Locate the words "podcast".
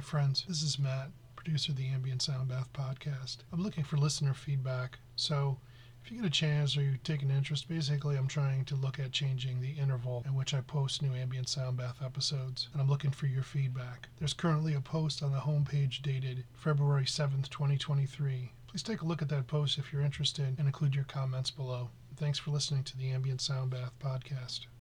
2.72-3.40, 24.02-24.60